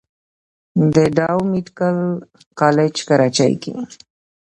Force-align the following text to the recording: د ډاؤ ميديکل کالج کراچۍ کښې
د 0.93 0.95
ډاؤ 1.17 1.39
ميديکل 1.51 1.97
کالج 2.59 2.95
کراچۍ 3.07 3.53
کښې 3.61 3.73